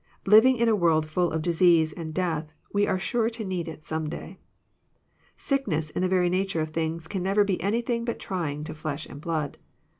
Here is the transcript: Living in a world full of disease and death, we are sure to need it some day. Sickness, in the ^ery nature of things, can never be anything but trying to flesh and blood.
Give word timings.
Living 0.25 0.55
in 0.57 0.67
a 0.67 0.75
world 0.75 1.05
full 1.05 1.29
of 1.31 1.43
disease 1.43 1.93
and 1.93 2.11
death, 2.11 2.51
we 2.73 2.87
are 2.87 2.97
sure 2.97 3.29
to 3.29 3.45
need 3.45 3.67
it 3.67 3.85
some 3.85 4.09
day. 4.09 4.39
Sickness, 5.37 5.91
in 5.91 6.01
the 6.01 6.09
^ery 6.09 6.27
nature 6.27 6.59
of 6.61 6.69
things, 6.69 7.07
can 7.07 7.21
never 7.21 7.43
be 7.43 7.61
anything 7.61 8.03
but 8.03 8.17
trying 8.17 8.63
to 8.63 8.73
flesh 8.73 9.05
and 9.05 9.21
blood. 9.21 9.59